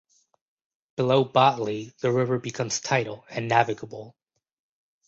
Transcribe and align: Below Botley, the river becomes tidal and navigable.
Below 0.95 1.25
Botley, 1.25 1.93
the 1.99 2.11
river 2.11 2.39
becomes 2.39 2.81
tidal 2.81 3.23
and 3.29 3.47
navigable. 3.47 4.15